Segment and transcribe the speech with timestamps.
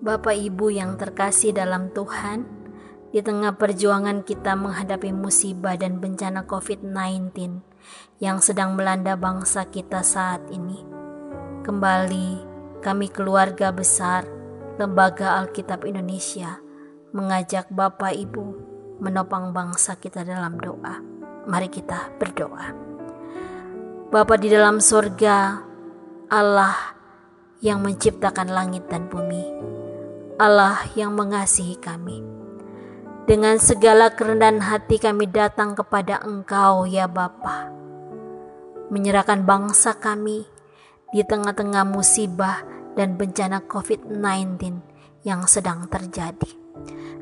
[0.00, 2.48] Bapak Ibu yang terkasih dalam Tuhan,
[3.12, 7.36] di tengah perjuangan kita menghadapi musibah dan bencana COVID-19
[8.16, 10.80] yang sedang melanda bangsa kita saat ini,
[11.68, 12.28] kembali
[12.80, 14.24] kami keluarga besar
[14.80, 16.56] Lembaga Alkitab Indonesia
[17.12, 18.46] mengajak Bapak Ibu
[19.04, 20.96] menopang bangsa kita dalam doa.
[21.44, 22.72] Mari kita berdoa.
[24.08, 25.60] Bapa di dalam surga,
[26.32, 26.96] Allah
[27.60, 29.44] yang menciptakan langit dan bumi,
[30.40, 32.24] Allah yang mengasihi kami.
[33.28, 37.68] Dengan segala kerendahan hati kami datang kepada Engkau ya Bapa.
[38.88, 40.48] Menyerahkan bangsa kami
[41.12, 42.64] di tengah-tengah musibah
[42.96, 44.80] dan bencana COVID-19
[45.28, 46.56] yang sedang terjadi.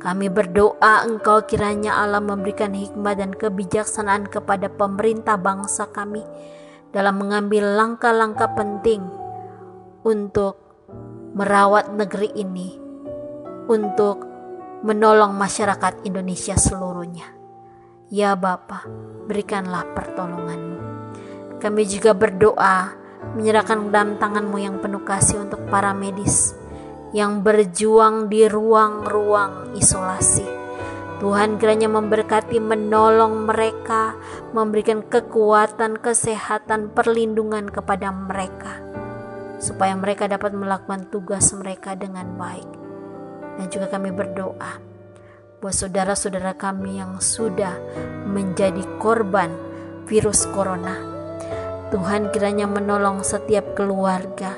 [0.00, 6.24] Kami berdoa Engkau kiranya Allah memberikan hikmat dan kebijaksanaan kepada pemerintah bangsa kami
[6.96, 9.04] dalam mengambil langkah-langkah penting
[10.00, 10.56] untuk
[11.36, 12.81] merawat negeri ini,
[13.70, 14.26] untuk
[14.82, 17.30] menolong masyarakat Indonesia seluruhnya.
[18.12, 18.84] Ya Bapa,
[19.30, 20.78] berikanlah pertolonganmu.
[21.62, 22.92] Kami juga berdoa
[23.38, 26.58] menyerahkan dalam tanganmu yang penuh kasih untuk para medis
[27.14, 30.44] yang berjuang di ruang-ruang isolasi.
[31.22, 34.18] Tuhan kiranya memberkati menolong mereka,
[34.50, 38.82] memberikan kekuatan, kesehatan, perlindungan kepada mereka,
[39.62, 42.81] supaya mereka dapat melakukan tugas mereka dengan baik.
[43.60, 44.80] Dan juga kami berdoa
[45.62, 47.78] buat saudara-saudara kami yang sudah
[48.26, 49.54] menjadi korban
[50.10, 51.12] virus corona
[51.92, 54.56] Tuhan kiranya menolong setiap keluarga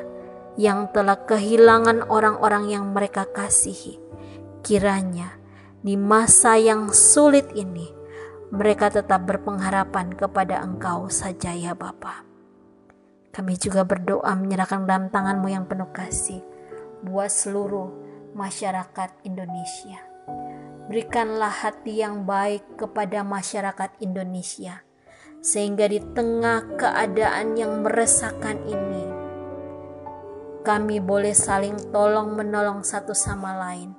[0.55, 3.99] yang telah kehilangan orang-orang yang mereka kasihi.
[4.63, 5.35] Kiranya
[5.83, 7.91] di masa yang sulit ini
[8.55, 12.23] mereka tetap berpengharapan kepada Engkau saja ya Bapa.
[13.35, 16.39] Kami juga berdoa menyerahkan dalam tanganmu yang penuh kasih
[17.03, 17.91] buat seluruh
[18.35, 19.99] masyarakat Indonesia.
[20.91, 24.85] Berikanlah hati yang baik kepada masyarakat Indonesia
[25.45, 29.05] sehingga di tengah keadaan yang meresahkan ini,
[30.65, 33.93] kami boleh saling tolong-menolong satu sama lain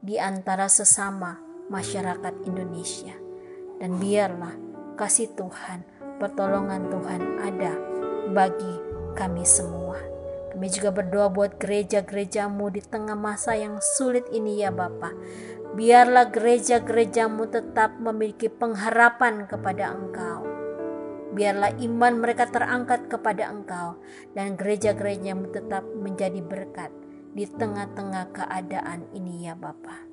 [0.00, 1.36] di antara sesama
[1.68, 3.12] masyarakat Indonesia.
[3.76, 4.56] Dan biarlah
[4.96, 5.84] kasih Tuhan,
[6.16, 7.72] pertolongan Tuhan ada
[8.32, 8.74] bagi
[9.12, 10.15] kami semua.
[10.56, 15.12] Kami juga berdoa buat gereja-gerejamu di tengah masa yang sulit ini ya Bapak.
[15.76, 20.56] Biarlah gereja-gerejamu tetap memiliki pengharapan kepada Engkau
[21.36, 24.00] biarlah iman mereka terangkat kepada Engkau
[24.32, 26.88] dan gereja-gereja tetap menjadi berkat
[27.36, 30.08] di tengah-tengah keadaan ini ya Bapa.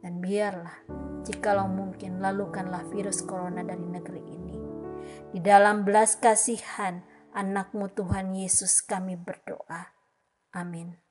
[0.00, 0.86] Dan biarlah
[1.26, 4.56] jikalau mungkin lalukanlah virus corona dari negeri ini.
[5.34, 7.02] Di dalam belas kasihan
[7.34, 9.94] anakmu Tuhan Yesus kami berdoa.
[10.54, 11.09] Amin.